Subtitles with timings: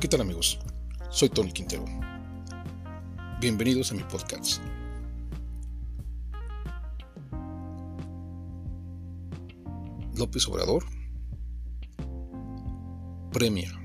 [0.00, 0.58] ¿Qué tal amigos?
[1.10, 1.84] Soy Tony Quintero.
[3.38, 4.62] Bienvenidos a mi podcast.
[10.16, 10.86] López Obrador
[13.30, 13.78] premia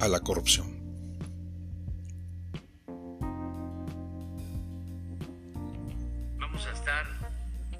[0.00, 0.66] a la corrupción.
[6.40, 7.06] Vamos a estar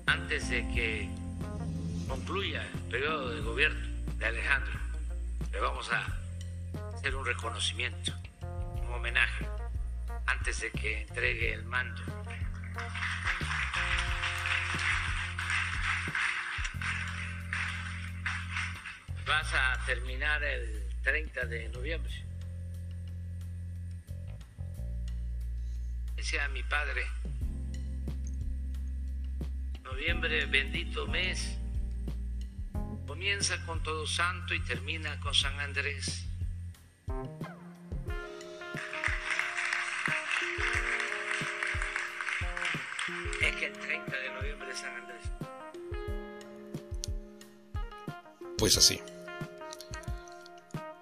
[0.06, 1.10] antes de que
[2.06, 3.80] concluya el periodo de gobierno
[4.20, 4.79] de Alejandro.
[5.51, 6.21] Le vamos a
[7.02, 8.12] hacer un reconocimiento,
[8.80, 9.45] un homenaje,
[10.24, 12.01] antes de que entregue el mando.
[19.27, 22.24] Vas a terminar el 30 de noviembre.
[26.15, 27.05] Decía mi padre,
[29.82, 31.59] noviembre, bendito mes,
[33.09, 36.29] comienza con Todo Santo y termina con San Andrés.
[44.74, 45.23] San Andrés.
[48.59, 49.01] Pues así.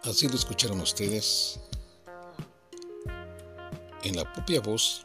[0.04, 1.60] Así lo escucharon ustedes
[4.02, 5.02] en la propia voz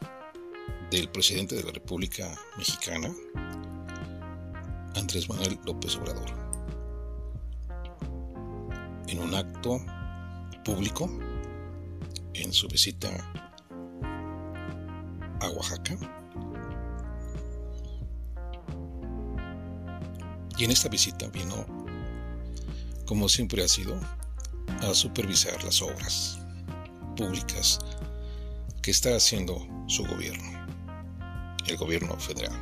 [0.90, 3.12] del presidente de la República Mexicana,
[4.94, 6.30] Andrés Manuel López Obrador,
[9.08, 9.80] en un acto
[10.64, 11.10] público
[12.34, 13.10] en su visita
[15.40, 16.25] a Oaxaca.
[20.58, 21.66] Y en esta visita vino,
[23.04, 23.98] como siempre ha sido,
[24.82, 26.38] a supervisar las obras
[27.16, 27.78] públicas
[28.82, 30.66] que está haciendo su gobierno,
[31.66, 32.56] el gobierno federal.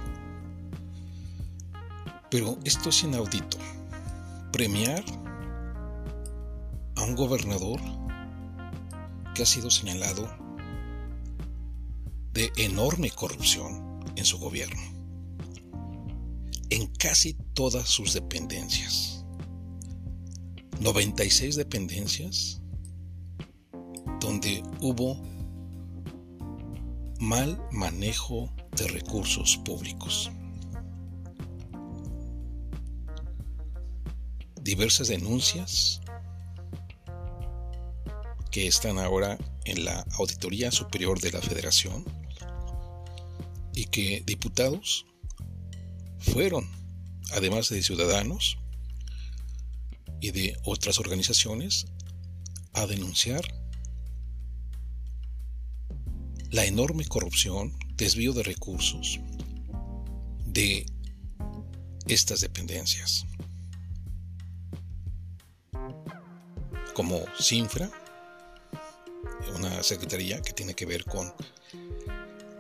[2.31, 3.59] Pero esto es inaudito.
[4.53, 5.05] Premiar
[6.97, 7.81] a un gobernador
[9.35, 10.29] que ha sido señalado
[12.33, 14.81] de enorme corrupción en su gobierno,
[16.75, 19.25] en casi todas sus dependencias.
[20.81, 22.61] 96 dependencias
[24.19, 25.23] donde hubo
[27.21, 30.33] mal manejo de recursos públicos.
[34.61, 36.01] Diversas denuncias
[38.51, 42.05] que están ahora en la Auditoría Superior de la Federación
[43.75, 45.07] y que diputados
[46.25, 46.69] fueron,
[47.33, 48.59] además de ciudadanos,
[50.21, 51.87] y de otras organizaciones
[52.73, 53.43] a denunciar
[56.51, 59.21] la enorme corrupción, desvío de recursos
[60.47, 60.87] de
[62.07, 63.27] estas dependencias.
[66.95, 67.91] Como CINFRA,
[69.57, 71.33] una secretaría que tiene que ver con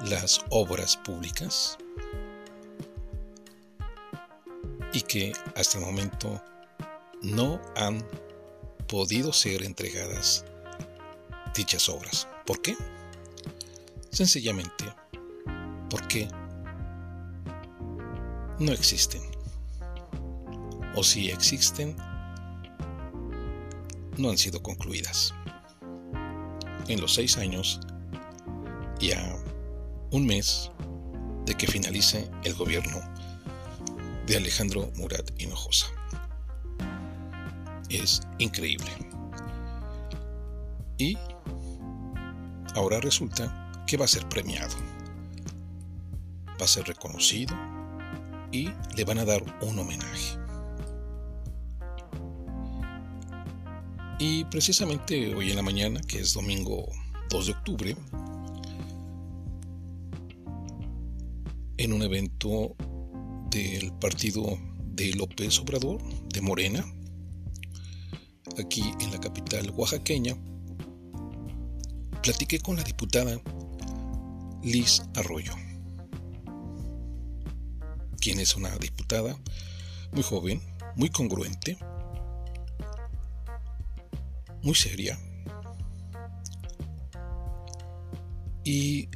[0.04, 1.78] las obras públicas
[4.94, 6.40] y que hasta el momento
[7.20, 8.02] no han
[8.86, 10.44] podido ser entregadas
[11.54, 12.28] dichas obras.
[12.46, 12.76] ¿Por qué?
[14.10, 14.84] Sencillamente
[15.90, 16.28] porque
[18.60, 19.22] no existen.
[20.94, 21.96] O si existen,
[24.16, 25.34] no han sido concluidas.
[26.86, 27.80] En los seis años
[29.00, 29.36] y a
[30.12, 30.70] un mes
[31.46, 33.00] de que finalice el gobierno
[34.26, 35.86] de Alejandro Murat Hinojosa
[37.90, 38.90] es increíble.
[40.98, 41.16] Y
[42.74, 44.74] ahora resulta que va a ser premiado,
[46.60, 47.54] va a ser reconocido
[48.52, 50.38] y le van a dar un homenaje.
[54.18, 56.88] Y precisamente hoy en la mañana, que es domingo
[57.30, 57.96] 2 de octubre,
[61.76, 62.76] en un evento
[63.54, 64.58] del partido
[64.96, 66.84] de López Obrador, de Morena,
[68.58, 70.36] aquí en la capital oaxaqueña,
[72.20, 73.40] platiqué con la diputada
[74.64, 75.54] Liz Arroyo,
[78.20, 79.38] quien es una diputada
[80.10, 80.60] muy joven,
[80.96, 81.78] muy congruente,
[84.62, 85.16] muy seria,
[88.64, 89.08] y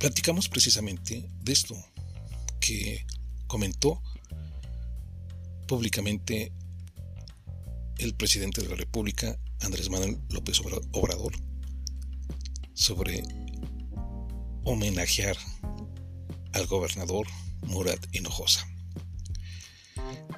[0.00, 1.76] platicamos precisamente de esto
[2.64, 3.04] que
[3.46, 4.00] comentó
[5.66, 6.52] públicamente
[7.98, 10.60] el presidente de la República, Andrés Manuel López
[10.92, 11.34] Obrador,
[12.72, 13.22] sobre
[14.64, 15.36] homenajear
[16.52, 17.26] al gobernador
[17.66, 18.66] Murat Hinojosa.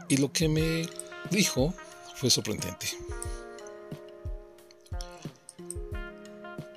[0.09, 0.89] Y lo que me
[1.31, 1.75] dijo
[2.17, 2.87] fue sorprendente.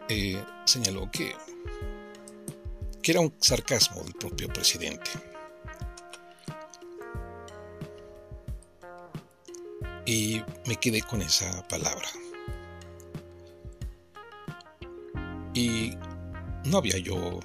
[0.09, 1.35] eh, señaló que,
[3.01, 5.09] que era un sarcasmo del propio presidente.
[10.09, 12.07] Y me quedé con esa palabra.
[15.53, 15.93] Y
[16.65, 17.39] no había yo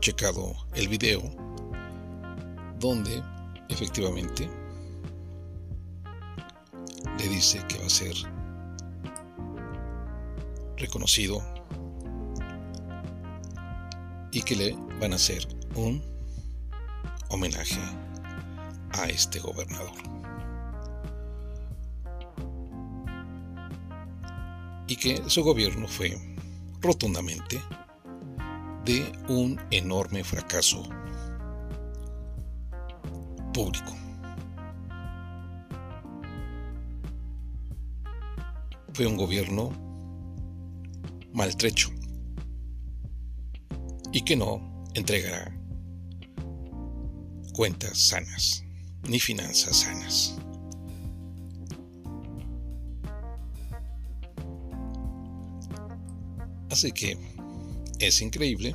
[0.00, 1.22] checado el video
[2.78, 3.22] donde
[3.70, 4.46] efectivamente
[7.16, 8.14] le dice que va a ser
[10.76, 11.40] reconocido
[14.32, 16.04] y que le van a hacer un
[17.30, 17.80] homenaje
[18.90, 20.21] a este gobernador.
[25.02, 26.16] Que su gobierno fue
[26.80, 27.60] rotundamente
[28.84, 30.88] de un enorme fracaso
[33.52, 33.96] público.
[38.94, 39.72] Fue un gobierno
[41.32, 41.90] maltrecho
[44.12, 45.52] y que no entregará
[47.54, 48.62] cuentas sanas
[49.08, 50.36] ni finanzas sanas.
[56.72, 57.18] Así que
[57.98, 58.74] es increíble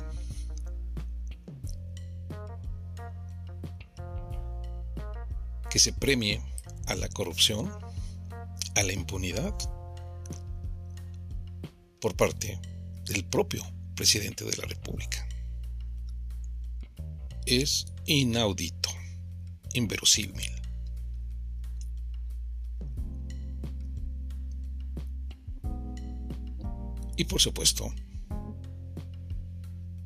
[5.68, 6.40] que se premie
[6.86, 7.68] a la corrupción,
[8.76, 9.52] a la impunidad
[12.00, 12.60] por parte
[13.06, 13.64] del propio
[13.96, 15.26] presidente de la República.
[17.46, 18.90] Es inaudito,
[19.74, 20.57] inverosímil.
[27.18, 27.92] Y por supuesto,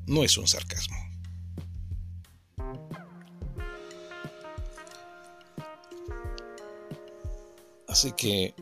[0.06, 0.96] no es un sarcasmo.
[7.86, 8.54] Así que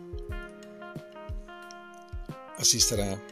[2.58, 3.22] así estará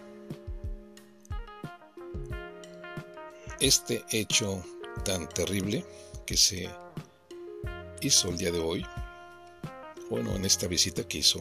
[3.58, 4.62] este hecho
[5.04, 5.84] tan terrible
[6.26, 6.70] que se
[8.02, 8.86] hizo el día de hoy,
[10.10, 11.40] bueno, en esta visita que hizo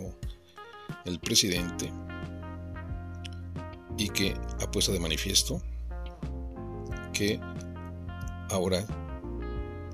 [1.06, 1.94] el presidente
[3.97, 5.61] y que ha puesto de manifiesto
[7.13, 7.39] que
[8.51, 8.85] ahora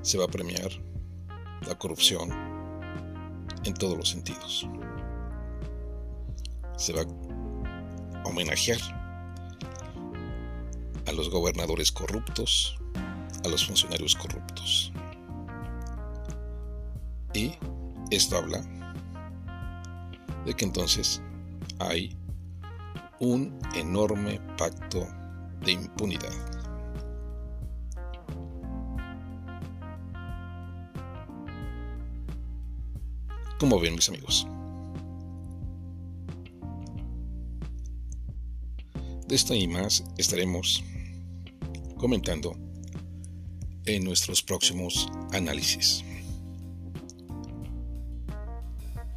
[0.02, 0.70] se va a premiar
[1.66, 2.30] la corrupción
[3.64, 4.68] en todos los sentidos.
[6.78, 8.80] Se va a homenajear
[11.08, 12.78] a los gobernadores corruptos,
[13.46, 14.92] a los funcionarios corruptos.
[17.34, 17.54] Y
[18.12, 18.62] esto habla
[20.46, 21.22] de que entonces
[21.80, 22.16] hay
[23.24, 25.08] un enorme pacto
[25.62, 26.34] de impunidad
[33.60, 34.46] Como ven mis amigos.
[39.26, 40.84] De esto y más estaremos
[41.96, 42.58] comentando
[43.86, 46.04] en nuestros próximos análisis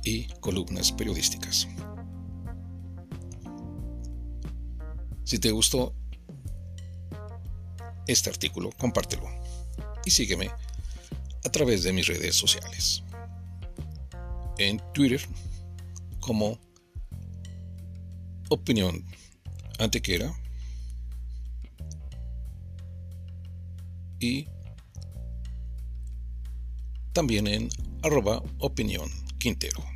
[0.05, 1.67] y columnas periodísticas.
[5.27, 5.93] Si te gustó
[8.07, 9.27] este artículo, compártelo
[10.05, 10.53] y sígueme
[11.45, 13.03] a través de mis redes sociales
[14.59, 15.21] en Twitter
[16.21, 16.61] como
[18.51, 19.05] opinión
[19.81, 20.33] antequera
[24.21, 24.47] y
[27.13, 27.69] también en
[28.03, 29.96] arroba opinión quintero.